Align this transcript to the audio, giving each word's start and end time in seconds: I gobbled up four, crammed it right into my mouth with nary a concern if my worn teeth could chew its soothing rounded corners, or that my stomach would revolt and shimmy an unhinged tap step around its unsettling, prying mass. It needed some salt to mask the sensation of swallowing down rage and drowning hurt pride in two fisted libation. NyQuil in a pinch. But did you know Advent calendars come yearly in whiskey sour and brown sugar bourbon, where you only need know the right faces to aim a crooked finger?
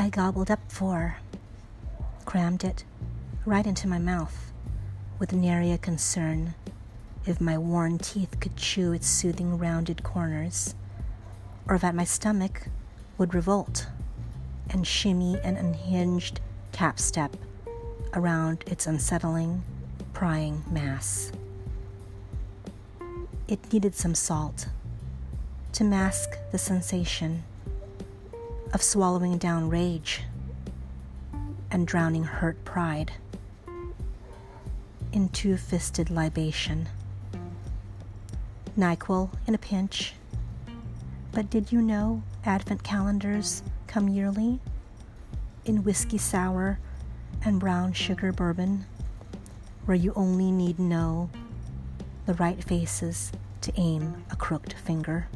I 0.00 0.08
gobbled 0.08 0.50
up 0.50 0.60
four, 0.72 1.18
crammed 2.24 2.64
it 2.64 2.84
right 3.44 3.66
into 3.66 3.86
my 3.86 3.98
mouth 3.98 4.50
with 5.18 5.34
nary 5.34 5.72
a 5.72 5.76
concern 5.76 6.54
if 7.26 7.38
my 7.38 7.58
worn 7.58 7.98
teeth 7.98 8.40
could 8.40 8.56
chew 8.56 8.94
its 8.94 9.06
soothing 9.06 9.58
rounded 9.58 10.02
corners, 10.02 10.74
or 11.68 11.76
that 11.76 11.94
my 11.94 12.04
stomach 12.04 12.68
would 13.18 13.34
revolt 13.34 13.88
and 14.70 14.86
shimmy 14.86 15.38
an 15.44 15.58
unhinged 15.58 16.40
tap 16.72 16.98
step 16.98 17.36
around 18.14 18.64
its 18.66 18.86
unsettling, 18.86 19.62
prying 20.14 20.64
mass. 20.70 21.30
It 23.48 23.70
needed 23.70 23.94
some 23.94 24.14
salt 24.14 24.70
to 25.74 25.84
mask 25.84 26.38
the 26.52 26.58
sensation 26.58 27.42
of 28.72 28.82
swallowing 28.82 29.38
down 29.38 29.68
rage 29.68 30.22
and 31.70 31.86
drowning 31.86 32.24
hurt 32.24 32.64
pride 32.64 33.12
in 35.12 35.28
two 35.30 35.56
fisted 35.56 36.10
libation. 36.10 36.88
NyQuil 38.78 39.30
in 39.46 39.54
a 39.54 39.58
pinch. 39.58 40.14
But 41.32 41.50
did 41.50 41.72
you 41.72 41.82
know 41.82 42.22
Advent 42.44 42.82
calendars 42.82 43.62
come 43.86 44.08
yearly 44.08 44.60
in 45.64 45.84
whiskey 45.84 46.18
sour 46.18 46.78
and 47.44 47.60
brown 47.60 47.92
sugar 47.92 48.32
bourbon, 48.32 48.84
where 49.84 49.96
you 49.96 50.12
only 50.14 50.50
need 50.50 50.78
know 50.78 51.30
the 52.26 52.34
right 52.34 52.62
faces 52.62 53.32
to 53.62 53.72
aim 53.76 54.24
a 54.30 54.36
crooked 54.36 54.72
finger? 54.72 55.28